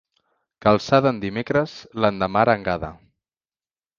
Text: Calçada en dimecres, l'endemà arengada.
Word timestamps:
Calçada 0.65 1.11
en 1.15 1.19
dimecres, 1.25 1.75
l'endemà 2.05 2.43
arengada. 2.45 2.93